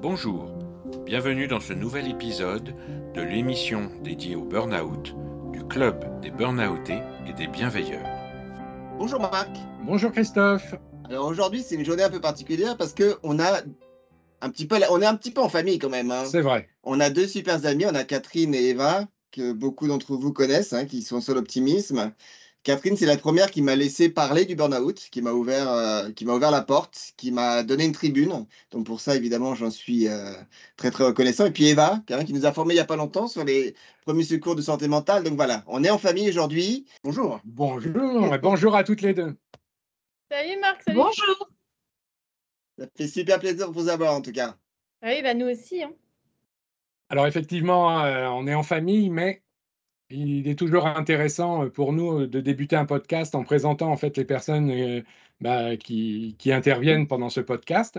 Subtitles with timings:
[0.00, 0.48] Bonjour,
[1.06, 2.74] bienvenue dans ce nouvel épisode
[3.14, 5.14] de l'émission dédiée au burn-out
[5.52, 8.06] du Club des Burnoutés et des Bienveilleurs.
[8.98, 9.50] Bonjour Marc.
[9.84, 10.74] Bonjour Christophe.
[11.08, 13.62] Alors aujourd'hui, c'est une journée un peu particulière parce que on a
[14.40, 16.10] un petit peu, on est un petit peu en famille quand même.
[16.10, 16.24] hein.
[16.26, 16.68] C'est vrai.
[16.82, 20.72] On a deux super amis, on a Catherine et Eva que beaucoup d'entre vous connaissent,
[20.72, 22.12] hein, qui sont sur l'optimisme.
[22.62, 26.24] Catherine, c'est la première qui m'a laissé parler du burn-out, qui m'a ouvert, euh, qui
[26.24, 28.46] m'a ouvert la porte, qui m'a donné une tribune.
[28.70, 30.32] Donc pour ça, évidemment, j'en suis euh,
[30.76, 31.46] très très reconnaissant.
[31.46, 33.74] Et puis Eva, qui nous a formés il n'y a pas longtemps sur les
[34.06, 35.24] premiers secours de santé mentale.
[35.24, 36.86] Donc voilà, on est en famille aujourd'hui.
[37.02, 37.40] Bonjour.
[37.44, 38.32] Bonjour.
[38.32, 39.36] et bonjour à toutes les deux.
[40.30, 40.98] Salut Marc, salut.
[40.98, 41.50] Bonjour.
[42.78, 44.56] Ça fait super plaisir de vous avoir en tout cas.
[45.02, 45.82] Oui, bah nous aussi.
[45.82, 45.92] Hein.
[47.08, 49.42] Alors effectivement, euh, on est en famille, mais
[50.10, 54.16] il est toujours intéressant euh, pour nous de débuter un podcast en présentant en fait
[54.16, 55.02] les personnes euh,
[55.40, 57.98] bah, qui, qui interviennent pendant ce podcast.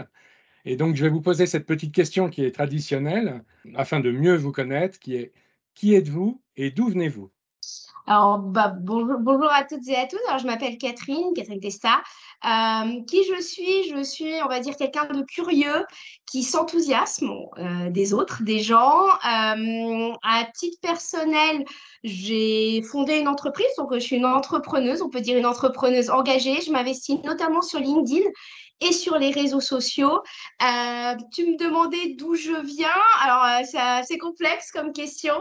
[0.66, 3.44] Et donc, je vais vous poser cette petite question qui est traditionnelle
[3.75, 5.33] afin de mieux vous connaître, qui est
[5.75, 7.33] qui êtes-vous et d'où venez-vous?
[8.05, 10.19] Alors, bah, bonjour, à toutes et à tous.
[10.27, 12.01] Alors, je m'appelle Catherine, Catherine Testa.
[12.45, 13.89] Euh, qui je suis?
[13.89, 15.85] Je suis, on va dire, quelqu'un de curieux
[16.29, 19.05] qui s'enthousiasme euh, des autres, des gens.
[19.07, 21.63] Euh, à titre personnel,
[22.03, 26.59] j'ai fondé une entreprise, donc je suis une entrepreneuse, on peut dire une entrepreneuse engagée.
[26.59, 28.29] Je m'investis notamment sur LinkedIn
[28.84, 30.22] et sur les réseaux sociaux.
[30.62, 32.89] Euh, tu me demandais d'où je viens.
[33.22, 35.34] Alors, euh, c'est complexe comme question.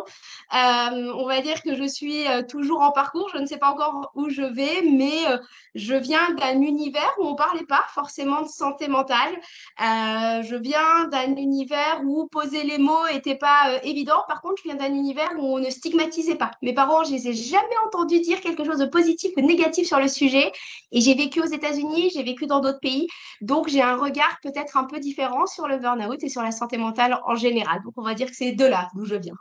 [0.55, 3.29] Euh, on va dire que je suis toujours en parcours.
[3.33, 5.41] Je ne sais pas encore où je vais, mais
[5.75, 9.33] je viens d'un univers où on ne parlait pas forcément de santé mentale.
[9.79, 14.23] Je viens d'un univers où poser les mots n'était pas évident.
[14.29, 16.53] Par contre, je viens d'un univers où on ne stigmatisait pas.
[16.63, 19.87] Mes parents, je les ai jamais entendus dire quelque chose de positif ou de négatif
[19.87, 20.53] sur le sujet.
[20.93, 23.09] Et j'ai vécu aux États-Unis, j'ai vécu dans d'autres pays.
[23.41, 26.79] Donc, j'ai un regard peut-être un peu différent sur le burn-out et sur la santé
[26.79, 27.83] mentale en général.
[27.85, 29.37] Donc, on va dire que c'est de là d'où je viens.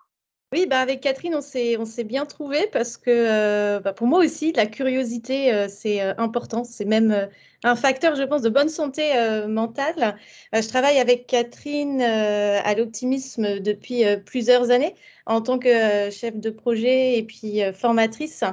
[0.53, 4.05] Oui, bah avec Catherine, on s'est, on s'est bien trouvé parce que euh, bah pour
[4.05, 6.65] moi aussi, la curiosité, euh, c'est euh, important.
[6.65, 7.25] C'est même euh,
[7.63, 9.13] un facteur, je pense, de bonne santé
[9.47, 10.17] mentale.
[10.51, 14.95] Je travaille avec Catherine à l'optimisme depuis plusieurs années
[15.27, 18.43] en tant que chef de projet et puis formatrice.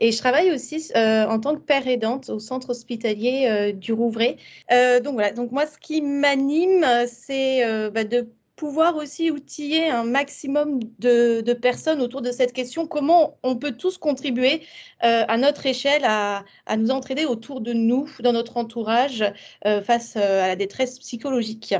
[0.00, 4.36] Et je travaille aussi en tant que père aidante au centre hospitalier du Rouvray.
[4.68, 10.80] Donc voilà, donc moi, ce qui m'anime, c'est bah, de pouvoir aussi outiller un maximum
[10.98, 14.62] de, personnes autour de cette question, comment on peut tous contribuer
[15.04, 16.44] euh, à notre échelle à,
[16.76, 19.22] nous entraider autour de nous, dans notre entourage,
[19.66, 21.74] euh, face euh, à la détresse psychologique?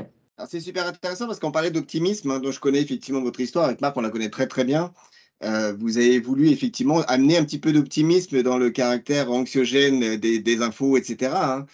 [0.47, 3.65] C'est super intéressant parce qu'on parlait d'optimisme, hein, dont je connais effectivement votre histoire.
[3.65, 4.93] Avec Marc, on la connaît très très bien.
[5.41, 10.97] Vous avez voulu effectivement amener un petit peu d'optimisme dans le caractère anxiogène des, infos,
[10.97, 11.31] etc.
[11.35, 11.65] Hein.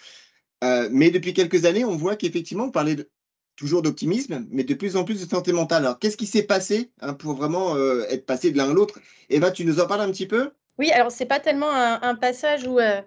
[0.92, 3.10] Mais depuis quelques années, on voit qu'effectivement, on parlait de,
[3.56, 5.86] toujours d'optimisme, mais de plus en plus de santé mentale.
[5.86, 9.00] Alors, qu'est-ce qui s'est passé hein, pour vraiment euh, être passé de l'un à l'autre?
[9.30, 10.52] Eva, tu nous en parles un petit peu?
[10.80, 13.04] Oui, alors c'est pas tellement un, passage où, euh, où,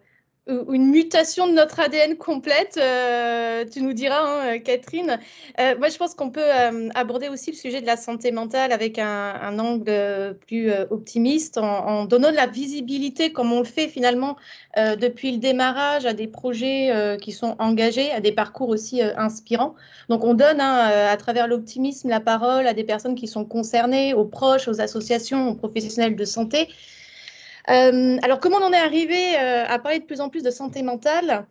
[0.48, 5.18] une mutation de notre ADN complète, euh, tu nous diras, hein, Catherine.
[5.58, 8.70] Euh, moi, je pense qu'on peut euh, aborder aussi le sujet de la santé mentale
[8.70, 13.88] avec un, angle plus euh, optimiste, en, donnant de la visibilité, comme on le fait
[13.88, 14.36] finalement
[14.76, 19.02] euh, depuis le démarrage, à des projets euh, qui sont engagés, à des parcours aussi
[19.02, 19.74] inspirants.
[20.08, 24.14] Donc, on donne hein, à travers l'optimisme la parole à des personnes qui sont concernées,
[24.14, 26.68] aux proches, aux associations, aux professionnels de santé.
[27.68, 30.50] Euh, alors, comment on en est arrivé euh, à parler de plus en plus de
[30.50, 31.46] santé mentale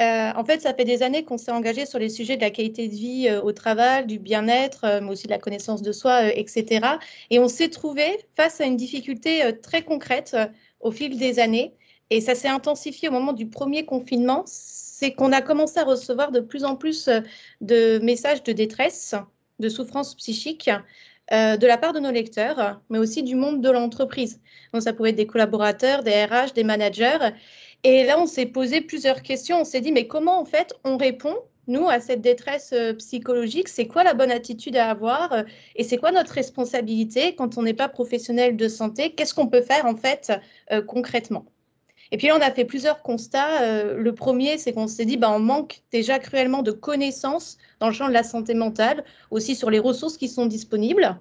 [0.00, 2.50] euh, En fait, ça fait des années qu'on s'est engagé sur les sujets de la
[2.50, 6.86] qualité de vie au travail, du bien-être, mais aussi de la connaissance de soi, etc.
[7.30, 10.36] Et on s'est trouvé face à une difficulté très concrète
[10.80, 11.74] au fil des années.
[12.10, 14.44] Et ça s'est intensifié au moment du premier confinement.
[14.46, 17.10] C'est qu'on a commencé à recevoir de plus en plus
[17.60, 19.14] de messages de détresse,
[19.58, 20.70] de souffrance psychique
[21.30, 24.40] de la part de nos lecteurs, mais aussi du monde de l'entreprise.
[24.72, 27.32] Donc ça pouvait être des collaborateurs, des RH, des managers.
[27.84, 29.60] Et là, on s'est posé plusieurs questions.
[29.60, 31.36] On s'est dit, mais comment en fait on répond,
[31.68, 33.68] nous, à cette détresse euh, psychologique?
[33.68, 35.44] C'est quoi la bonne attitude à avoir?
[35.76, 39.14] Et c'est quoi notre responsabilité quand on n'est pas professionnel de santé?
[39.14, 40.32] Qu'est-ce qu'on peut faire en fait
[40.72, 41.46] euh, concrètement?
[42.10, 43.62] Et puis là, on a fait plusieurs constats.
[43.62, 47.88] Euh, le premier, c'est qu'on s'est dit, bah, on manque déjà cruellement de connaissances dans
[47.88, 51.18] le champ de la santé mentale, aussi sur les ressources qui sont disponibles.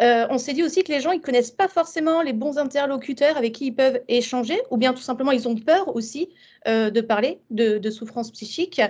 [0.00, 3.36] Euh, on s'est dit aussi que les gens, ils connaissent pas forcément les bons interlocuteurs
[3.36, 6.28] avec qui ils peuvent échanger, ou bien tout simplement, ils ont peur aussi
[6.68, 8.80] euh, de parler de, de souffrance psychique.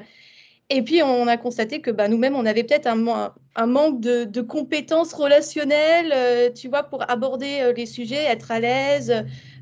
[0.71, 5.13] Et puis, on a constaté que bah, nous-mêmes, on avait peut-être un, manque de, compétences
[5.13, 9.13] relationnelles, tu vois, pour aborder les sujets, être à l'aise,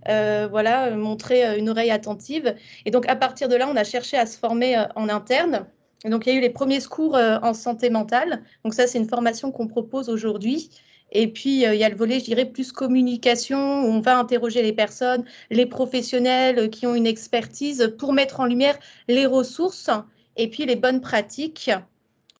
[0.08, 2.54] euh, voilà, montrer une oreille attentive.
[2.86, 5.66] Et donc, à partir de là, on a cherché à se former en interne.
[6.04, 8.42] donc, il y a eu les premiers secours en santé mentale.
[8.64, 10.70] Donc, ça, c'est une formation qu'on propose aujourd'hui.
[11.12, 14.62] Et puis, il y a le volet, je dirais, plus communication, où on va interroger
[14.62, 19.90] les personnes, les professionnels qui ont une expertise pour mettre en lumière les ressources
[20.36, 21.70] et puis les bonnes pratiques.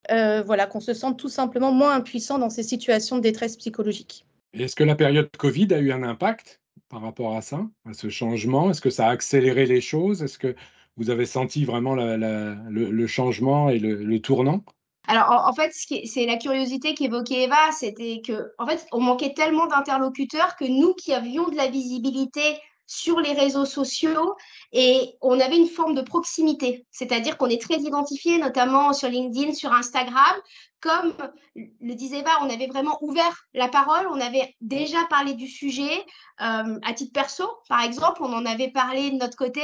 [0.09, 4.25] voilà, qu'on se sente tout simplement moins impuissant dans ces situations de détresse psychologique.
[4.53, 6.60] Est-ce que la période Covid a eu un impact?
[6.91, 8.71] Par rapport à ça, à ce changement?
[8.71, 10.23] Est-ce que ça a accéléré les choses?
[10.23, 10.55] Est-ce que
[10.97, 14.63] vous avez senti vraiment le, changement et le, tournant?
[15.09, 19.67] Alors, en, fait, c'est la curiosité qu'évoquait Eva, c'était que, en fait, on manquait tellement
[19.67, 22.43] d'interlocuteurs que nous qui avions de la visibilité
[22.91, 24.35] sur les réseaux sociaux
[24.73, 29.55] et on avait une forme de proximité, c'est-à-dire qu'on est très identifié, notamment sur LinkedIn,
[29.55, 30.35] sur Instagram.
[30.81, 31.15] Comme
[31.55, 36.05] le disait Eva, on avait vraiment ouvert la parole, on avait déjà parlé du sujet.
[36.41, 39.63] Euh, à titre perso, par exemple, on en avait parlé de notre côté.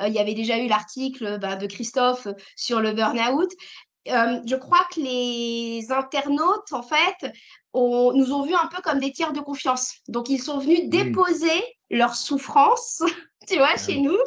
[0.00, 3.50] Euh, il y avait déjà eu l'article bah, de Christophe sur le burn-out.
[4.08, 7.32] Euh, je crois que les internautes, en fait,
[7.74, 9.94] nous ont vus un peu comme des tiers de confiance.
[10.08, 10.88] Donc, ils sont venus mmh.
[10.88, 13.02] déposer leur souffrance,
[13.48, 14.18] tu vois, chez nous.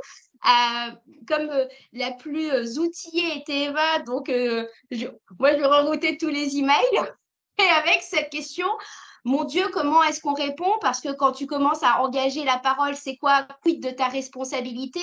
[0.45, 0.91] Euh,
[1.25, 7.01] comme euh, la plus outillée était Eva, donc moi, je vais rerouter tous les emails.
[7.59, 8.67] Et avec cette question,
[9.25, 10.71] mon Dieu, comment est-ce qu'on répond?
[10.81, 13.47] Parce que quand tu commences à engager la parole, c'est quoi?
[13.63, 14.99] Quid de ta responsabilité?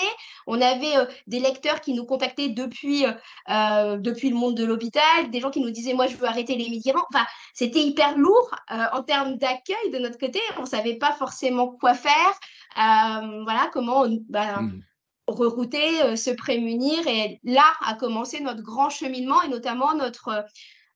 [0.47, 3.13] On avait euh, des lecteurs qui nous contactaient depuis, euh,
[3.49, 6.55] euh, depuis le monde de l'hôpital, des gens qui nous disaient, moi, je veux arrêter
[6.55, 7.05] les médicaments.
[7.13, 7.25] Enfin,
[7.55, 10.41] c'était hyper lourd en termes d'accueil de notre côté.
[10.59, 12.39] On ne savait pas forcément quoi faire.
[12.75, 14.83] voilà, comment bah, mmh.
[15.29, 17.07] rerouter, se prémunir.
[17.07, 20.45] Et là a commencé notre grand cheminement et notamment notre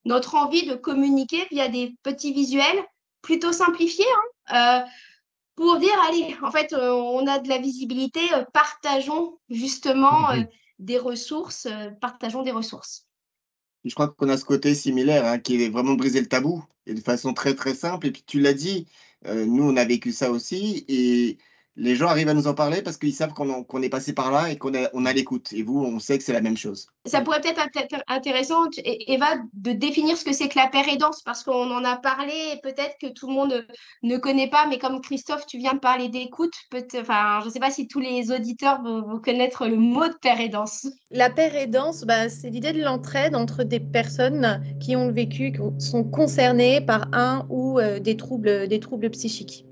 [0.05, 2.85] notre envie de communiquer via des petits visuels
[3.25, 4.05] plutôt simplifié,
[4.51, 4.89] hein, euh,
[5.57, 10.47] pour dire, allez, en fait, euh, on a de la visibilité, euh, partageons justement mhm.
[10.79, 11.67] des ressources,
[12.01, 13.07] partageons des ressources.
[13.85, 16.95] Je crois qu'on a ce côté similaire hein, qui est vraiment briser le tabou et
[16.95, 18.07] de façon très très simple.
[18.07, 18.87] Et puis tu l'as dit,
[19.27, 21.37] nous on a vécu ça aussi et
[21.77, 24.51] les gens arrivent à nous en parler parce qu'ils savent qu'on est passé par là
[24.51, 25.53] et qu'on on a l'écoute.
[25.53, 26.89] Et vous, on sait que c'est la même chose.
[27.07, 31.43] Ça pourrait peut-être être intéressant, Eva, de définir ce que c'est que la pérédance parce
[31.43, 33.67] qu'on en a parlé et peut-être que tout le monde
[34.03, 36.55] ne connaît pas, mais comme Christophe, tu viens de parler d'écoute,
[36.97, 40.87] enfin, je ne sais pas si tous les auditeurs vont, connaître le mot de pérédance.
[41.11, 46.05] La pérédance, bah, c'est l'idée de l'entraide entre des personnes qui ont vécu, qui sont
[46.05, 49.64] concernées par un ou euh, des, troubles, des troubles psychiques.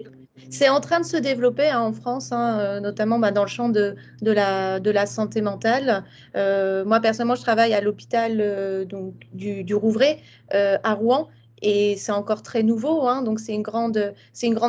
[0.51, 3.49] C'est en train de se développer hein, en France, hein, euh, notamment bah, dans le
[3.49, 6.05] champ de, la, santé mentale.
[6.37, 8.85] Euh, moi, personnellement, je travaille à l'hôpital euh,
[9.33, 10.19] du, Rouvray
[10.51, 11.29] à Rouen.
[11.65, 13.97] Et c'est encore très nouveau, hein, donc c'est une, grande,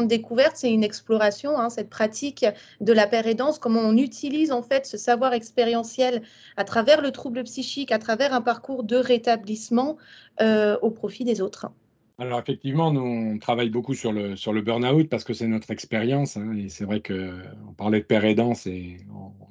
[0.07, 2.45] découverte, c'est une exploration, cette pratique
[2.81, 6.21] de la pérédance, comment on utilise en fait ce savoir expérientiel
[6.55, 9.97] à travers le trouble psychique, à travers un parcours de rétablissement
[10.39, 11.71] au profit des autres.
[12.19, 15.71] Alors effectivement, nous, on travaille beaucoup sur le, sur le burn-out parce que c'est notre
[15.71, 16.37] expérience.
[16.37, 18.97] Hein, et c'est vrai qu'on parlait de père aidance et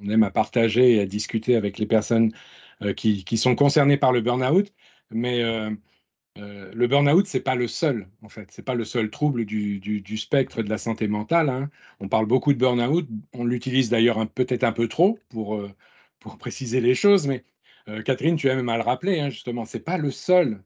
[0.01, 2.31] on, aime à partager et à discuter avec les personnes
[2.81, 4.71] euh, qui, qui, sont concernées par le burn-out.
[5.11, 5.71] Mais euh,
[6.39, 8.51] euh, le burn-out, ce n'est pas le seul, en fait.
[8.51, 11.49] Ce n'est pas le seul trouble du, du, spectre de la santé mentale.
[11.49, 11.69] Hein.
[11.99, 13.07] On parle beaucoup de burn-out.
[13.33, 15.61] On l'utilise d'ailleurs peut-être un peu trop pour,
[16.19, 17.27] pour préciser les choses.
[17.27, 17.43] Mais
[18.05, 20.63] Catherine, tu as même à le rappeler, hein, justement, ce n'est pas le seul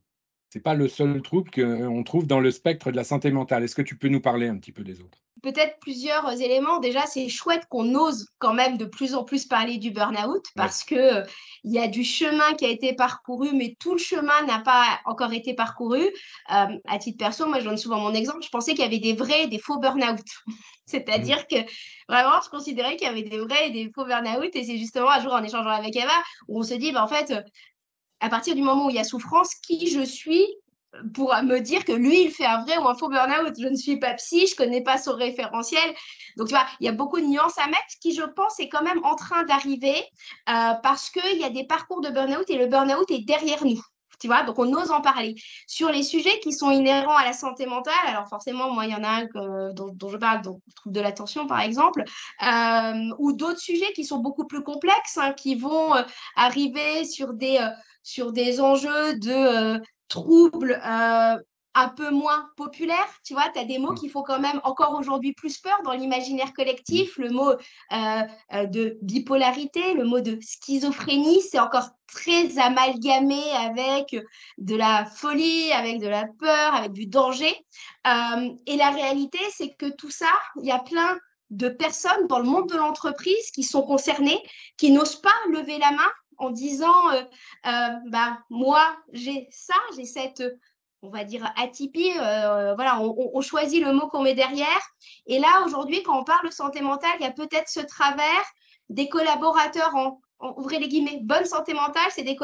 [0.50, 3.63] c'est pas le seul trouble qu'on trouve dans le spectre de la santé mentale.
[3.63, 5.18] Est-ce que tu peux nous parler un petit peu des autres?
[5.44, 6.80] Peut-être plusieurs éléments.
[6.80, 10.84] Déjà, c'est chouette qu'on ose quand même de plus en plus parler du burn-out parce
[10.84, 11.24] qu'il que
[11.63, 15.00] il y a du chemin qui a été parcouru, mais tout le chemin n'a pas
[15.06, 16.01] encore été parcouru.
[16.01, 18.44] Euh, à titre perso, moi, je donne souvent mon exemple.
[18.44, 20.25] Je pensais qu'il y avait des vrais et des faux burn-out.
[20.86, 21.56] C'est-à-dire mmh.
[21.56, 21.72] que
[22.08, 24.56] vraiment, je considérais qu'il y avait des vrais et des faux burn-out.
[24.56, 27.08] Et c'est justement un jour en échangeant avec Eva où on se dit, bah, en
[27.08, 27.34] fait,
[28.19, 30.45] à partir du moment où il y a souffrance, qui je suis
[31.13, 33.53] pour me dire que lui, il fait un vrai ou un faux burn-out.
[33.59, 35.93] Je ne suis pas psy, je ne connais pas son référentiel.
[36.38, 38.69] Donc, tu vois, il y a beaucoup de nuances à mettre qui, je pense, est
[38.69, 39.95] quand même en train d'arriver
[40.50, 43.81] euh, parce qu'il y a des parcours de burn-out et le burn-out est derrière nous.
[44.24, 45.36] Donc on ose en parler.
[45.67, 48.95] Sur les sujets qui sont inhérents à la santé mentale, alors forcément, moi, il y
[48.95, 52.03] en a un dont, je parle, donc trouble de l'attention, par exemple,
[52.43, 56.03] euh, ou d'autres sujets qui sont beaucoup plus complexes, hein, qui vont euh,
[56.36, 57.59] arriver sur des,
[58.07, 61.38] sur des enjeux de euh, troubles euh,
[61.77, 63.10] un peu moins populaires.
[63.24, 64.00] Tu vois, tu as des mots mm.
[64.00, 67.17] qui font quand même encore aujourd'hui plus peur dans l'imaginaire collectif.
[67.17, 74.15] Le mot euh, de bipolarité, le mot de schizophrénie, c'est encore très amalgamé avec
[74.57, 77.53] de la folie, avec de la peur, avec du danger.
[78.05, 80.31] et la réalité, c'est que tout ça,
[80.62, 81.19] il y a plein
[81.50, 84.41] de personnes dans le monde de l'entreprise qui sont concernées,
[84.77, 87.12] qui n'osent pas lever la main en disant,
[87.63, 90.43] bah, moi, j'ai ça, j'ai cette
[91.01, 92.12] on va dire, atypie.
[92.13, 94.82] voilà, on, choisit le mot qu'on met derrière.
[95.25, 98.44] Et là, aujourd'hui, quand on parle santé mentale, il y a peut-être ce travers
[98.89, 102.38] des collaborateurs en, ouvrez les guillemets, bonne santé mentale, c'est des,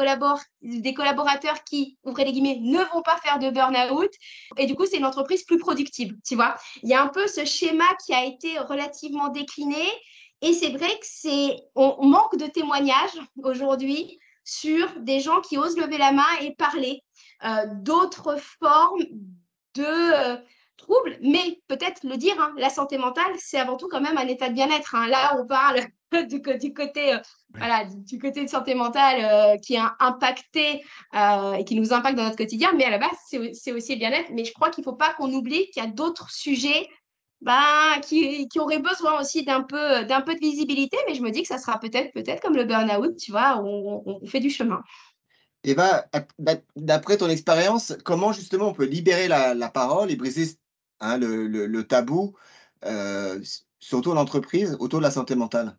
[0.62, 4.10] des collaborateurs qui, ouvrez les guillemets, ne vont pas faire de burn-out.
[4.56, 6.56] Et du coup, c'est une entreprise plus productive, tu vois.
[6.82, 9.84] Il y a un peu ce schéma qui a été relativement décliné.
[10.40, 15.76] Et c'est vrai que c'est, on manque de témoignages aujourd'hui sur des gens qui osent
[15.76, 17.02] lever la main et parler
[17.44, 19.02] euh, d'autres formes
[19.74, 20.36] de euh,
[20.76, 24.28] troubles, mais peut-être le dire, hein, la santé mentale, c'est avant tout quand même un
[24.28, 24.94] état de bien-être.
[24.94, 25.08] Hein.
[25.08, 25.80] Là, on parle
[26.28, 27.18] du, côté, euh,
[27.54, 30.84] voilà, du côté de santé mentale qui est impacté
[31.58, 33.16] et qui nous impacte dans notre quotidien, mais à la base,
[33.52, 34.30] c'est aussi le bien-être.
[34.32, 36.88] Mais je crois qu'il ne faut pas qu'on oublie qu'il y a d'autres sujets
[37.44, 41.30] bah, qui, qui auraient besoin aussi d'un peu, d'un peu de visibilité, mais je me
[41.30, 44.82] dis que ça sera peut-être peut-être comme le burn-out, tu vois, on, fait du chemin.
[45.62, 46.06] Eva,
[46.76, 50.56] d'après ton expérience, comment justement on peut libérer la, parole et briser
[51.00, 52.34] hein, le, tabou,
[52.86, 53.38] euh,
[53.78, 55.76] surtout en entreprise, autour de la santé mentale?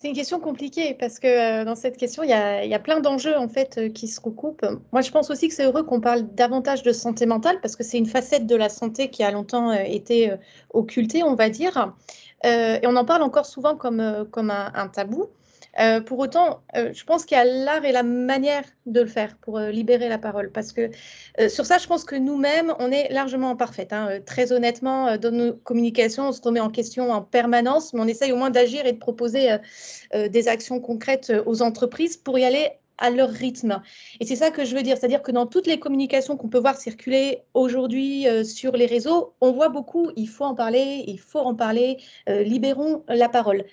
[0.00, 3.36] C'est une question compliquée parce que euh, dans cette question, il y a, plein d'enjeux
[3.36, 4.64] en fait euh, qui se recoupent.
[4.92, 7.84] Moi, je pense aussi que c'est heureux qu'on parle davantage de santé mentale parce que
[7.84, 10.32] c'est une facette de la santé qui a longtemps été
[10.72, 11.94] occultée, on va dire.
[12.44, 15.28] et on en parle encore souvent comme un tabou.
[15.78, 19.06] Euh, pour autant, euh, je pense qu'il y a l'art et la manière de le
[19.06, 20.50] faire pour euh, libérer la parole.
[20.50, 20.90] Parce que
[21.48, 23.92] sur ça, je pense que nous-mêmes, on est largement imparfaits.
[23.92, 24.20] Hein.
[24.26, 28.32] Très honnêtement, dans nos communications, on se remet en question en permanence, mais on essaye
[28.32, 29.56] au moins d'agir et de proposer
[30.12, 33.80] des actions concrètes aux entreprises pour y aller à leur rythme.
[34.18, 36.58] Et c'est ça que je veux dire, c'est-à-dire que dans toutes les communications qu'on peut
[36.58, 41.40] voir circuler aujourd'hui sur les réseaux, on voit beaucoup, il faut en parler, il faut
[41.40, 43.64] en parler, libérons la parole.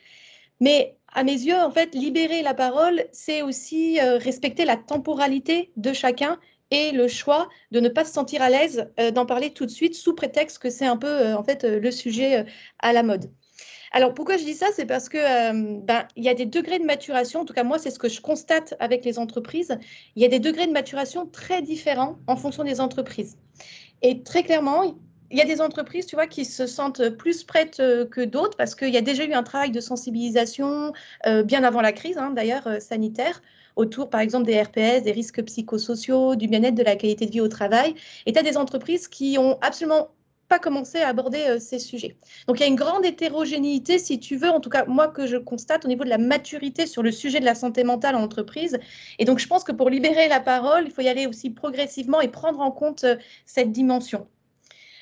[0.59, 5.71] Mais à mes yeux, en fait, libérer la parole, c'est aussi euh, respecter la temporalité
[5.75, 6.37] de chacun
[6.69, 9.71] et le choix de ne pas se sentir à l'aise euh, d'en parler tout de
[9.71, 12.45] suite sous prétexte que c'est un peu euh, en fait le sujet
[12.77, 13.31] à la mode.
[13.93, 14.67] Alors pourquoi je dis ça?
[14.75, 15.17] C'est parce que
[15.81, 17.39] ben, y a des degrés de maturation.
[17.39, 19.75] En tout cas, moi, c'est ce que je constate avec les entreprises.
[20.15, 23.39] Il y a des degrés de maturation très différents en fonction des entreprises.
[24.03, 24.99] Et très clairement,
[25.31, 28.55] il y a des entreprises, tu vois, qui se sentent plus prêtes euh, que d'autres
[28.57, 30.93] parce qu'il y a déjà eu un travail de sensibilisation
[31.25, 33.41] euh, bien avant la crise, hein, d'ailleurs, euh, sanitaire,
[33.75, 37.41] autour, par exemple, des RPS, des risques psychosociaux, du bien-être, de la qualité de vie
[37.41, 37.95] au travail.
[38.25, 40.09] Et tu as des entreprises qui ont absolument
[40.47, 42.15] pas commencé à aborder ces sujets.
[42.47, 45.27] Donc il y a une grande hétérogénéité, si tu veux, en tout cas moi que
[45.27, 48.23] je constate au niveau de la maturité sur le sujet de la santé mentale en
[48.23, 48.79] entreprise.
[49.19, 52.21] Et donc je pense que pour libérer la parole, il faut y aller aussi progressivement
[52.21, 53.05] et prendre en compte
[53.45, 54.25] cette dimension.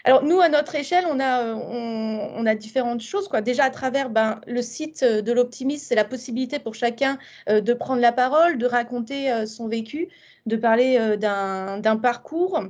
[0.08, 3.28] Alors nous, à notre échelle, on a, on, a différentes choses.
[3.28, 3.42] Quoi.
[3.42, 7.18] Déjà à travers ben, le site de l'optimiste, c'est la possibilité pour chacun
[7.50, 10.10] euh, de prendre la parole, de raconter euh, son vécu,
[10.46, 12.64] de parler euh, d'un parcours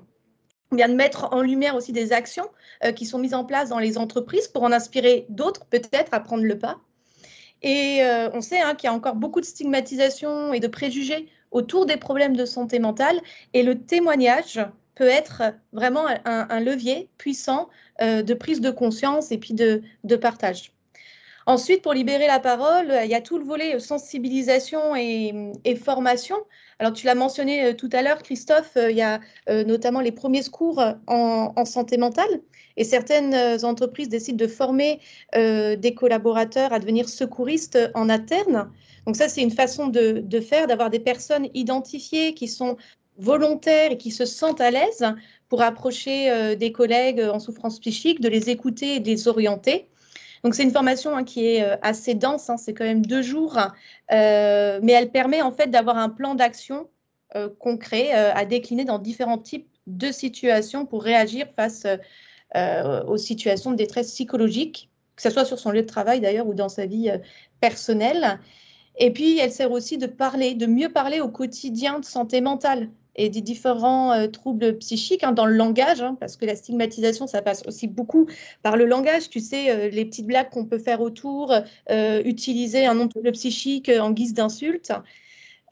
[0.72, 2.50] bien de mettre en lumière aussi des actions
[2.96, 6.44] qui sont mises en place dans les entreprises pour en inspirer d'autres peut-être à prendre
[6.44, 6.80] le pas.
[7.62, 8.02] Et
[8.34, 11.96] on sait hein, qu'il y a encore beaucoup de stigmatisation et de préjugés autour des
[11.96, 13.22] problèmes de santé mentale
[13.54, 14.60] et le témoignage
[14.96, 17.70] peut être vraiment un, levier puissant
[18.02, 19.82] euh, de prise de conscience et puis de,
[20.16, 20.72] partage.
[21.46, 26.38] Ensuite, pour libérer la parole, il y a tout le volet sensibilisation et, formation.
[26.80, 30.12] Alors, tu l'as mentionné euh, tout à l'heure, Christophe, euh, il y a notamment les
[30.12, 32.42] premiers secours en, santé mentale.
[32.78, 35.00] Et certaines entreprises décident de former
[35.34, 38.70] des collaborateurs à devenir secouristes en interne.
[39.06, 42.76] Donc ça, c'est une façon de faire, d'avoir des personnes identifiées qui sont
[43.18, 45.06] volontaires et qui se sentent à l'aise
[45.50, 49.88] pour approcher euh, des collègues en souffrance psychique, de les écouter et de les orienter.
[50.44, 53.22] Donc c'est une formation hein, qui est euh, assez dense, hein, c'est quand même deux
[53.22, 53.58] jours,
[54.12, 56.90] euh, mais elle permet en fait d'avoir un plan d'action
[57.60, 61.86] concret à décliner dans différents types de situations pour réagir face
[62.56, 66.54] aux situations de détresse psychologique, que ce soit sur son lieu de travail d'ailleurs ou
[66.54, 67.12] dans sa vie
[67.60, 68.40] personnelle.
[68.98, 72.90] Et puis, elle sert aussi de parler, de mieux parler au quotidien de santé mentale
[73.16, 77.28] et des différents euh, troubles psychiques hein, dans le langage, hein, parce que la stigmatisation,
[77.28, 78.28] ça passe aussi beaucoup
[78.62, 79.30] par le langage.
[79.30, 81.54] Tu sais, euh, les petites blagues qu'on peut faire autour,
[81.90, 84.92] euh, utiliser un nom de trouble psychique en guise d'insulte.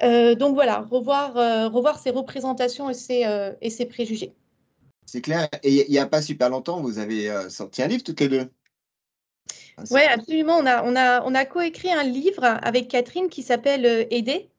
[0.02, 1.34] donc voilà, revoir,
[1.72, 3.26] revoir ces représentations et ces,
[3.62, 4.34] et ces préjugés.
[5.06, 5.48] C'est clair.
[5.64, 8.50] Et il n'y a pas super longtemps, vous avez sorti un livre toutes les deux?
[9.92, 10.58] Oui, absolument.
[10.58, 14.50] On a, on a, on a coécrit un livre avec Catherine qui s'appelle Aider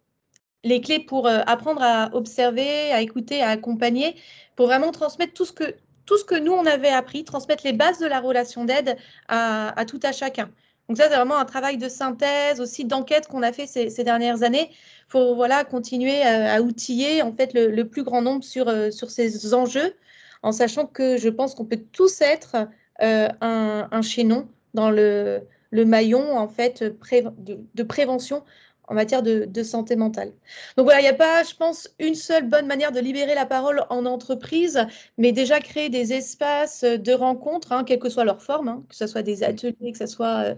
[0.65, 4.17] les clés pour euh, apprendre à observer, à écouter, à accompagner,
[4.57, 5.75] pour vraiment transmettre tout ce que,
[6.07, 8.97] tout ce que nous, on avait appris, transmettre les bases de la relation d'aide
[9.29, 10.51] à, tout à chacun.
[10.89, 14.43] Donc ça, c'est vraiment un travail de synthèse, aussi d'enquête qu'on a fait ces, dernières
[14.43, 14.71] années
[15.09, 19.55] pour voilà, continuer à, outiller en fait le, plus grand nombre sur, euh, sur ces
[19.55, 19.95] enjeux,
[20.43, 22.69] en sachant que je pense qu'on peut tous être
[23.03, 25.41] euh, un, chaînon dans le,
[25.71, 28.45] le maillon en fait de, prévention
[28.89, 30.33] en matière de, santé mentale.
[30.77, 33.47] Donc voilà, il n'y a pas, je pense, une seule bonne manière de libérer la
[33.47, 34.87] parole en entreprise,
[35.17, 38.95] mais déjà créer des espaces de rencontre, hein, quelle que soit leur forme, hein, que
[38.95, 40.55] ce soit des ateliers, que ce soit euh,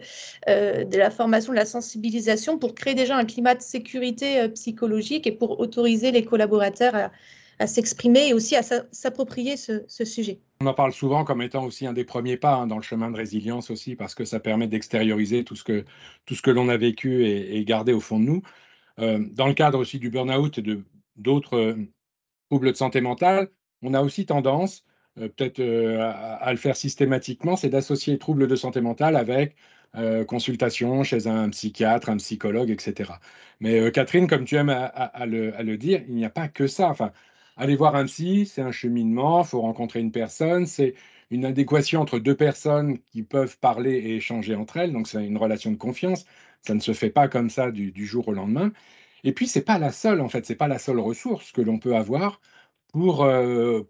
[0.49, 4.49] euh, de la formation, de la sensibilisation, pour créer déjà un climat de sécurité euh,
[4.49, 7.11] psychologique et pour autoriser les collaborateurs à,
[7.59, 10.40] à s'exprimer et aussi à s'approprier ce, sujet.
[10.60, 13.10] On en parle souvent comme étant aussi un des premiers pas hein, dans le chemin
[13.10, 15.84] de résilience aussi, parce que ça permet d'extérioriser tout ce que,
[16.25, 18.42] tout ce que l'on a vécu et, gardé au fond de nous.
[18.98, 20.82] Euh, dans le cadre aussi du burn-out et de
[21.16, 21.76] d'autres euh,
[22.50, 23.50] troubles de santé mentale,
[23.82, 24.84] on a aussi tendance,
[25.18, 29.56] euh, peut-être à, le faire systématiquement, c'est d'associer troubles de santé mentale avec
[30.28, 33.12] consultation chez un psychiatre, un psychologue, etc.
[33.60, 36.94] Mais Catherine, comme tu aimes à, le, dire, il n'y a pas que ça.
[37.56, 40.94] Aller voir un psy, c'est un cheminement, il faut rencontrer une personne, c'est
[41.30, 45.38] une adéquation entre deux personnes qui peuvent parler et échanger entre elles, donc c'est une
[45.38, 46.26] relation de confiance,
[46.62, 48.72] ça ne se fait pas comme ça du, jour au lendemain.
[49.25, 51.52] Et puis, ce n'est pas la seule, en fait, ce n'est pas la seule ressource
[51.52, 52.40] que l'on peut avoir
[52.92, 53.82] pour, euh,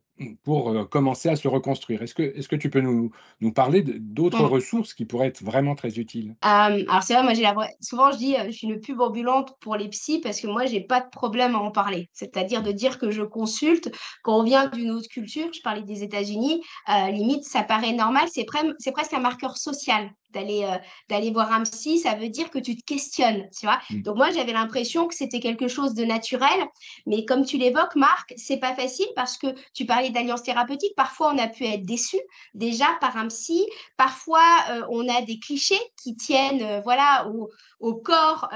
[0.45, 2.03] pour euh, commencer à se reconstruire.
[2.03, 4.47] Est-ce que, est que tu peux nous, nous parler d'autres mmh.
[4.47, 6.35] ressources qui pourraient être vraiment très utiles?
[6.41, 7.55] Alors c'est vrai, moi j'ai la...
[7.81, 10.67] souvent je dis, euh, je suis une pub ambulante pour les psys parce que moi
[10.67, 12.09] j'ai pas de problème à en parler.
[12.13, 13.93] C'est-à-dire de dire que je consulte
[14.23, 15.49] quand on vient d'une autre culture.
[15.53, 20.65] Je parlais des États-Unis, euh, limite ça paraît normal, c'est presque un marqueur social d'aller
[20.65, 20.77] euh,
[21.09, 23.79] d'aller voir un psy, ça veut dire que tu te questionnes, tu vois.
[23.91, 24.03] Mm.
[24.03, 26.67] Donc moi j'avais l'impression que c'était quelque chose de naturel,
[27.07, 30.95] mais comme tu l'évoques, Marc, c'est pas facile parce que tu parlais d'alliance thérapeutique.
[30.97, 32.19] Parfois on a pu être déçu
[32.55, 33.67] déjà par un psy,
[33.97, 38.49] parfois euh, on a des clichés qui tiennent, euh, voilà, au, au corps.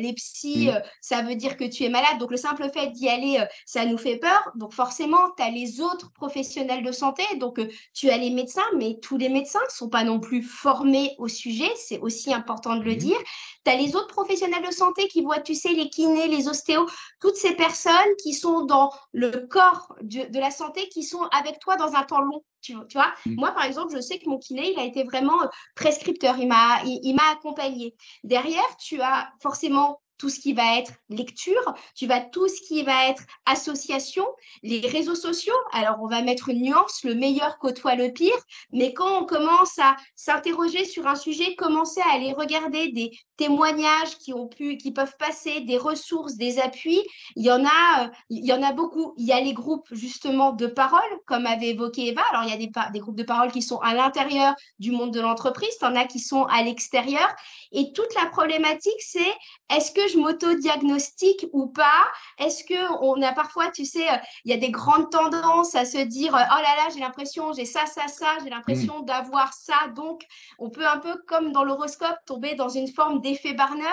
[0.00, 0.82] les psys, mm.
[1.00, 2.18] ça veut dire que tu es malade.
[2.18, 4.50] Donc le simple fait d'y aller, ça nous fait peur.
[4.54, 7.22] Donc forcément, tu as les autres professionnels de santé.
[7.36, 7.60] Donc
[7.94, 11.28] tu as les médecins, mais tous les médecins ne sont pas non plus formés au
[11.28, 12.96] sujet, c'est aussi important de le mmh.
[12.96, 13.18] dire.
[13.64, 16.86] Tu as les autres professionnels de santé qui voient, tu sais, les kinés, les ostéos,
[17.20, 21.76] toutes ces personnes qui sont dans le corps de, la santé, qui sont avec toi
[21.76, 22.42] dans un temps long.
[22.62, 23.34] Tu, vois, mmh.
[23.36, 26.36] moi, par exemple, je sais que mon kiné, il a été vraiment euh, prescripteur.
[26.38, 27.94] Il m'a il, m'a accompagné.
[28.22, 32.82] Derrière, tu as forcément tout ce qui va être lecture, tu vas tout ce qui
[32.82, 34.26] va être association,
[34.62, 35.54] les réseaux sociaux.
[35.72, 38.36] Alors, on va mettre une nuance, le meilleur côtoie le pire,
[38.70, 44.18] mais quand on commence à s'interroger sur un sujet, commencer à aller regarder des témoignages
[44.18, 47.02] qui ont pu, qui peuvent passer, des ressources, des appuis,
[47.36, 49.14] il y en a, euh, il y en a beaucoup.
[49.16, 52.20] Il y a les groupes justement de parole, comme avait évoqué Eva.
[52.30, 55.14] Alors, il y a des, des groupes de parole qui sont à l'intérieur du monde
[55.14, 57.34] de l'entreprise, il y en a qui sont à l'extérieur.
[57.72, 59.34] Et toute la problématique, c'est
[59.74, 62.04] est-ce que je m'auto-diagnostique ou pas?
[62.38, 65.84] Est-ce que on a parfois, tu sais, euh, il y a des grandes tendances à
[65.84, 69.04] se dire euh, oh là là, j'ai l'impression, j'ai ça, ça, ça, j'ai l'impression mmh.
[69.06, 69.88] d'avoir ça.
[69.94, 70.22] Donc,
[70.58, 73.84] on peut un peu comme dans l'horoscope tomber dans une forme d'effet Barnum.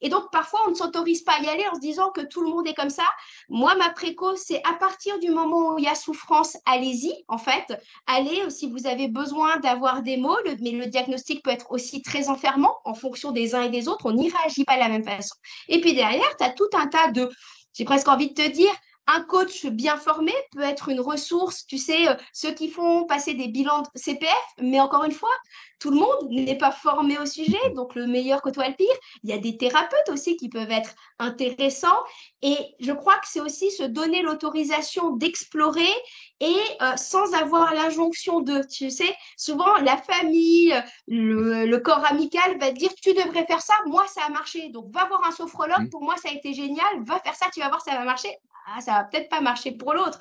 [0.00, 2.42] Et donc, parfois, on ne s'autorise pas à y aller en se disant que tout
[2.42, 3.04] le monde est comme ça.
[3.48, 7.12] Moi, ma préco, c'est à partir du moment où il y a souffrance, allez-y.
[7.28, 11.70] En fait, allez si vous avez besoin d'avoir des mots, mais le diagnostic peut être
[11.70, 14.06] aussi très enfermant en fonction des uns et des autres.
[14.06, 15.34] On n'y réagit pas de la même façon.
[15.68, 17.30] Et puis derrière, tu as tout un tas de,
[17.72, 18.72] j'ai presque envie de te dire,
[19.06, 23.34] un coach bien formé peut être une ressource, tu sais, euh, ceux qui font passer
[23.34, 25.34] des bilans de CPF, mais encore une fois,
[25.78, 28.96] tout le monde n'est pas formé au sujet, donc le meilleur côtoie le pire.
[29.22, 32.02] Il y a des thérapeutes aussi qui peuvent être intéressants
[32.40, 35.92] et je crois que c'est aussi se donner l'autorisation d'explorer
[36.40, 40.74] et euh, sans avoir l'injonction de, tu sais, souvent la famille,
[41.06, 45.04] le, corps amical va dire tu devrais faire ça, moi ça a marché, donc va
[45.04, 45.90] voir un sophrologue, mmh.
[45.90, 48.30] pour moi ça a été génial, va faire ça, tu vas voir ça va marcher.
[48.66, 50.20] Ah, ça va peut-être pas marcher pour l'autre.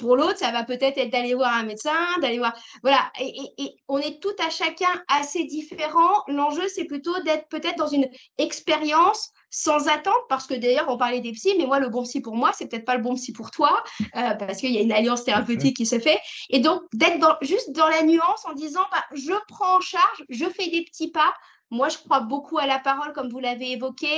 [0.00, 2.54] Pour l'autre, ça va peut-être être, d'aller voir un médecin, d'aller voir.
[2.82, 3.12] Voilà.
[3.20, 6.24] Et, on est tout à chacun assez différent.
[6.26, 11.20] L'enjeu, c'est plutôt d'être peut-être dans une expérience sans attente, parce que d'ailleurs, on parlait
[11.20, 13.32] des psys, mais moi, le bon psy pour moi, c'est peut-être pas le bon psy
[13.32, 13.82] pour toi,
[14.16, 16.18] euh, parce qu'il y a une alliance thérapeutique qui se fait.
[16.48, 20.24] Et donc, d'être dans, juste dans la nuance en disant, bah, je prends en charge,
[20.30, 21.34] je fais des petits pas.
[21.70, 24.08] Moi, je crois beaucoup à la parole, comme vous l'avez évoqué,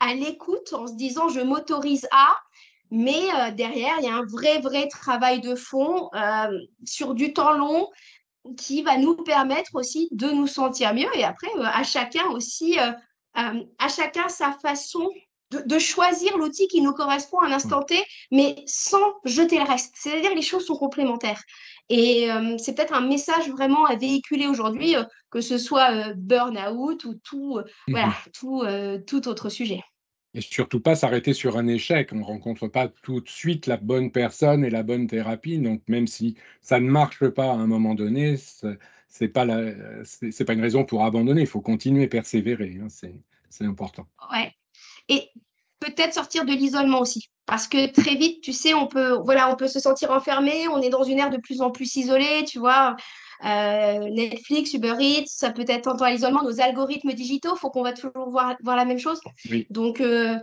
[0.00, 2.36] à l'écoute, en se disant, je m'autorise à.
[2.90, 7.32] Mais euh, derrière, il y a un vrai, vrai travail de fond euh, sur du
[7.32, 7.88] temps long
[8.56, 11.14] qui va nous permettre aussi de nous sentir mieux.
[11.14, 12.78] Et après, euh, à chacun aussi,
[13.34, 15.08] à chacun sa façon
[15.50, 19.94] de, choisir l'outil qui nous correspond à l'instant T, mais sans jeter le reste.
[19.96, 21.40] C'est-à-dire que les choses sont complémentaires.
[21.88, 24.96] Et c'est peut-être un message vraiment à véhiculer aujourd'hui,
[25.30, 28.62] que ce soit burn-out ou tout, voilà, mmh tout,
[29.06, 29.82] tout autre sujet.
[30.38, 32.10] Et surtout pas s'arrêter sur un échec.
[32.12, 35.58] On ne rencontre pas tout de suite la bonne personne et la bonne thérapie.
[35.58, 38.36] Donc même si ça ne marche pas à un moment donné,
[39.08, 41.40] c'est pas pas une raison pour abandonner.
[41.40, 42.78] Il faut continuer, persévérer.
[42.80, 42.86] Hein.
[42.88, 44.06] C'est important.
[44.32, 44.52] Ouais.
[45.08, 45.28] Et
[45.80, 47.30] peut-être sortir de l'isolement aussi.
[47.44, 50.80] Parce que très vite, tu sais, on peut, voilà, on peut se sentir enfermé, on
[50.80, 52.94] est dans une ère de plus en plus isolée, tu vois.
[53.44, 57.82] Euh, Netflix, Uber Eats, ça peut être en l'isolement, nos algorithmes digitaux, il faut qu'on
[57.82, 59.20] va toujours voir, voir la même chose.
[59.70, 60.36] Donc, euh,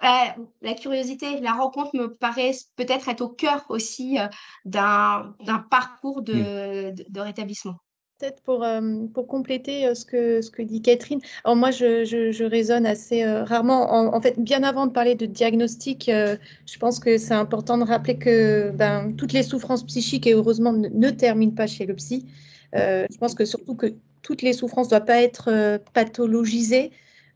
[0.00, 4.26] la curiosité, la rencontre me paraît peut-être être au cœur aussi euh,
[4.64, 5.34] d'un
[5.70, 7.76] parcours de, de rétablissement.
[8.18, 11.20] Peut-être pour, euh, pour compléter euh, ce, que, ce que dit Catherine.
[11.44, 13.92] Alors moi, je, je, raisonne assez euh, rarement.
[13.92, 18.18] En, fait, bien avant de parler de diagnostic, je pense que c'est important de rappeler
[18.18, 22.26] que ben, toutes les souffrances psychiques, et heureusement, ne, terminent pas chez le psy.
[22.72, 26.90] je pense que surtout que toutes les souffrances ne doivent pas être pathologisées.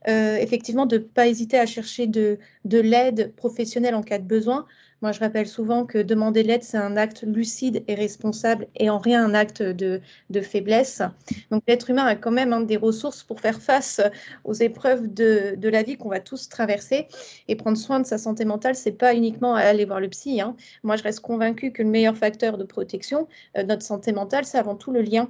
[0.07, 4.67] effectivement, de ne pas hésiter à chercher de, de l'aide professionnelle en cas de besoin.
[5.03, 8.99] Moi, je rappelle souvent que demander l'aide, c'est un acte lucide et responsable et en
[8.99, 10.01] rien un acte de,
[10.43, 11.03] faiblesse.
[11.51, 14.01] Donc, l'être humain a quand même hein, des ressources pour faire face
[14.45, 17.09] aux épreuves de, la vie qu'on va tous traverser.
[17.49, 20.41] Et prendre soin de sa santé mentale, c'est pas uniquement aller voir le psy.
[20.41, 20.55] Hein.
[20.85, 24.45] Moi, je reste convaincue que le meilleur facteur de protection de euh, notre santé mentale,
[24.45, 25.29] c'est avant tout le lien.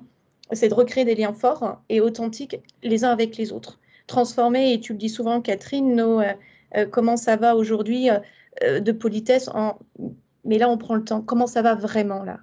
[0.52, 3.80] C'est de recréer des liens forts et authentiques les uns avec les autres.
[4.06, 6.24] Transformer, et tu le dis souvent, Catherine, euh,
[6.76, 8.10] euh, comment ça va aujourd'hui
[8.62, 9.48] de politesse.
[9.48, 9.78] En...
[10.44, 11.22] Mais là, on prend le temps.
[11.22, 12.40] Comment ça va vraiment là?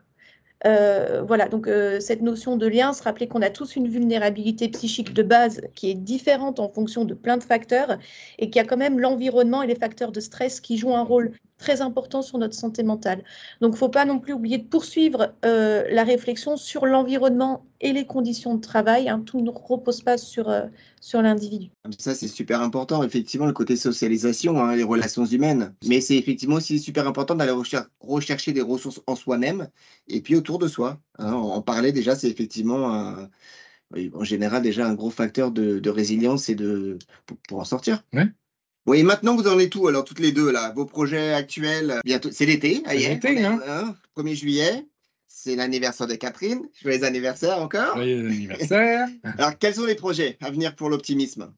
[0.66, 4.68] Euh, voilà, donc euh, cette notion de lien, se rappeler qu'on a tous une vulnérabilité
[4.68, 7.98] psychique de base qui est différente en fonction de plein de facteurs
[8.38, 11.04] et qu'il y a quand même l'environnement et les facteurs de stress qui jouent un
[11.04, 13.24] rôle très important sur notre santé mentale.
[13.62, 17.66] Donc, il ne faut pas non plus oublier de poursuivre euh, la réflexion sur l'environnement
[17.82, 19.10] et les conditions de travail.
[19.10, 19.22] Hein.
[19.26, 20.64] Tout ne repose pas sur, euh,
[21.02, 21.70] sur l'individu.
[22.00, 25.76] Ça, c'est super important, effectivement, le côté socialisation, hein, les relations humaines.
[25.86, 27.54] Mais c'est effectivement aussi super important d'aller
[28.00, 29.68] rechercher des ressources en soi-même
[30.08, 31.00] et puis autour de soi.
[31.20, 31.34] Hein.
[31.34, 33.28] En parler déjà, c'est effectivement
[34.14, 36.98] en général déjà un gros facteur de, résilience et de
[37.48, 38.04] pour, en sortir.
[38.14, 38.28] Ouais.
[38.86, 40.72] Oui, maintenant vous en êtes où alors toutes les deux là?
[40.76, 43.60] Vos projets actuels Bientôt, c'est l'été, C'est l'été, hein.
[44.18, 44.88] 1er hein, juillet.
[45.28, 46.68] C'est l'anniversaire de Catherine.
[46.82, 47.96] Joyeux anniversaire encore.
[47.96, 49.08] Joyeux anniversaire.
[49.38, 51.54] alors quels sont les projets à venir pour l'optimisme?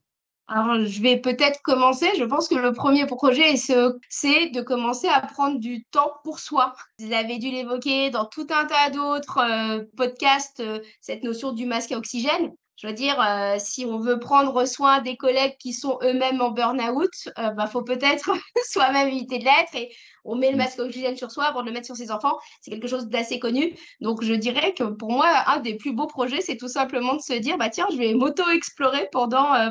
[0.53, 2.09] Alors, je vais peut-être commencer.
[2.17, 6.73] Je pense que le premier projet, c'est de commencer à prendre du temps pour soi.
[6.99, 11.65] Vous avez dû l'évoquer dans tout un tas d'autres euh, podcasts, euh, cette notion du
[11.65, 12.51] masque à oxygène.
[12.81, 16.49] Je veux dire, euh, si on veut prendre soin des collègues qui sont eux-mêmes en
[16.49, 18.31] burn-out, il euh, bah, faut peut-être
[18.71, 19.93] soi-même éviter de l'être et
[20.25, 20.57] on met le mm.
[20.57, 22.39] masque oxygène sur soi avant de le mettre sur ses enfants.
[22.59, 23.75] C'est quelque chose d'assez connu.
[23.99, 27.21] Donc, je dirais que pour moi, un des plus beaux projets, c'est tout simplement de
[27.21, 29.69] se dire, bah, tiens, je vais m'auto-explorer pendant, euh,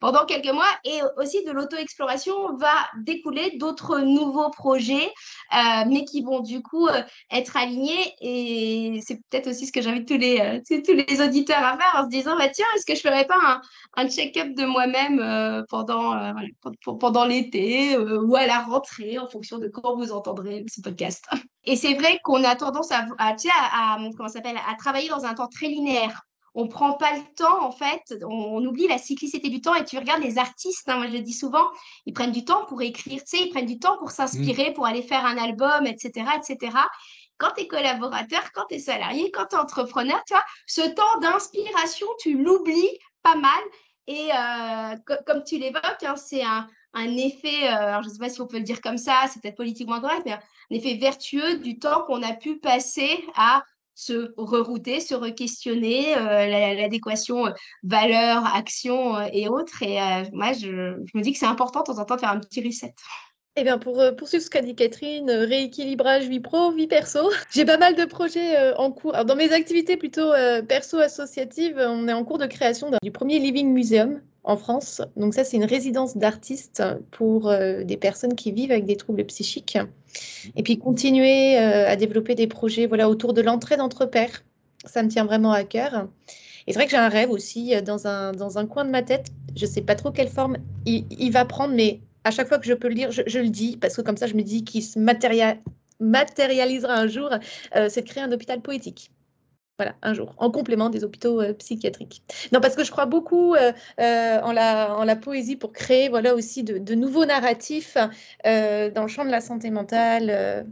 [0.00, 0.70] pendant, quelques mois.
[0.84, 5.12] Et aussi, de l'auto-exploration va découler d'autres nouveaux projets,
[5.88, 6.88] mais qui vont du coup
[7.30, 8.14] être alignés.
[8.20, 12.04] Et c'est peut-être aussi ce que j'invite tous les, tous les auditeurs à faire en
[12.04, 13.60] se disant, bah, tiens, est-ce que je ne ferais pas un,
[13.96, 16.34] un check-up de moi-même pendant,
[16.98, 21.26] pendant l'été ou à la rentrée en fonction de vous entendrez ce podcast.
[21.64, 25.34] Et c'est vrai qu'on a tendance à, à, à, comment s'appelle, à travailler dans un
[25.34, 26.22] temps très linéaire
[26.54, 29.74] on prend pas le temps, en fait, on, oublie la cyclicité du temps.
[29.74, 31.64] Et tu regardes les artistes, hein, moi je le dis souvent,
[32.06, 34.86] ils prennent du temps pour écrire, tu sais, ils prennent du temps pour s'inspirer, pour
[34.86, 36.76] aller faire un album, etc., etc.
[37.38, 40.82] Quand tu es collaborateur, quand tu es salarié, quand tu es entrepreneur, tu vois, ce
[40.82, 43.60] temps d'inspiration, tu l'oublies pas mal.
[44.06, 48.40] Et euh, comme tu l'évoques, hein, c'est un, effet, euh, je ne sais pas si
[48.40, 51.78] on peut le dire comme ça, c'est peut-être politiquement correct, mais un effet vertueux du
[51.78, 59.20] temps qu'on a pu passer à se rerouter, se re-questionner, euh, l'adéquation euh, valeur, action
[59.32, 59.82] et autres.
[59.82, 59.98] Et
[60.32, 62.40] moi, je, je, me dis que c'est important de temps en temps de faire un
[62.40, 62.94] petit reset.
[63.56, 67.30] Eh bien, pour euh, poursuivre ce qu'a dit Catherine, euh, rééquilibrage vie pro, vie perso,
[67.52, 69.12] j'ai pas mal de projets euh, en cours.
[69.24, 70.32] Dans mes activités plutôt
[70.66, 75.02] perso-associatives, on est en cours de création du premier Living Museum en France.
[75.16, 79.78] Donc ça, c'est une résidence d'artistes pour des personnes qui vivent avec des troubles psychiques.
[80.56, 84.42] Et puis continuer à développer des projets voilà, autour de l'entraide entre pairs.
[84.84, 86.08] Ça me tient vraiment à cœur.
[86.66, 89.02] Et c'est vrai que j'ai un rêve aussi dans un, dans un coin de ma
[89.02, 89.28] tête.
[89.56, 92.66] Je ne sais pas trop quelle forme il va prendre, mais à chaque fois que
[92.66, 94.82] je peux le dire, je, le dis, parce que comme ça, je me dis qu'il
[94.82, 97.30] se matérialisera un jour,
[97.76, 99.10] euh, c'est de créer un hôpital poétique.
[99.78, 102.22] Voilà, un jour, en complément des hôpitaux euh, psychiatriques.
[102.52, 106.08] Non, parce que je crois beaucoup euh, euh, en, la, en la poésie pour créer
[106.08, 107.96] voilà, aussi de, de nouveaux narratifs
[108.46, 110.62] euh, dans le champ de la santé mentale euh,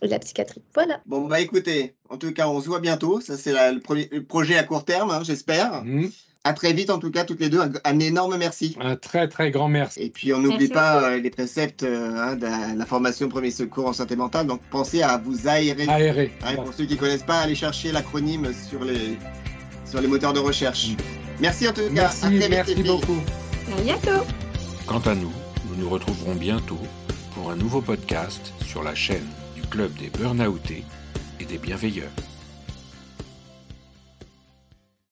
[0.00, 0.62] et de la psychiatrie.
[0.74, 1.00] Voilà.
[1.06, 3.20] Bon, bah écoutez, en tout cas, on se voit bientôt.
[3.20, 5.82] Ça, c'est le, projet à court terme, hein, j'espère.
[5.82, 6.12] Mhm.
[6.46, 7.60] À très vite, en tout cas, toutes les deux.
[7.60, 8.76] Un, un énorme merci.
[8.80, 10.00] Un très très grand merci.
[10.00, 12.46] Et puis, on n'oublie pas euh, les préceptes euh, hein, de
[12.78, 14.46] la- formation premier secours en santé mentale.
[14.46, 15.86] Donc, pensez à vous aérer.
[15.88, 16.32] Aéré.
[16.44, 19.18] Hein, pour ceux qui ne connaissent pas, allez chercher l'acronyme sur les,
[19.84, 20.90] sur les moteurs de recherche.
[21.40, 21.90] Merci en tout cas.
[21.90, 23.18] Merci, à très vite, merci beaucoup.
[23.76, 24.24] À bientôt.
[24.86, 25.32] Quant à nous,
[25.68, 26.78] nous nous retrouverons bientôt
[27.34, 30.84] pour un nouveau podcast sur la chaîne du Club des Burnoutés
[31.40, 32.12] et des Bienveilleurs.